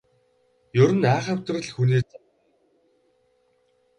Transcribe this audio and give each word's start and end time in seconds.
Ер 0.81 0.89
нь 0.97 1.07
айхавтар 1.15 1.55
л 1.63 1.67
хүний 1.75 2.01
зан 2.07 2.23
даа. 2.27 2.35